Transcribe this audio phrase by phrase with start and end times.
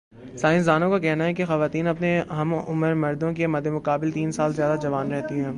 [0.37, 4.53] science دانوں کا کہنا ہے کہ خواتین اپنے ہم عمر مردوں کے مدمقابل تین سال
[4.53, 5.45] زیادہ جوان رہتی ہے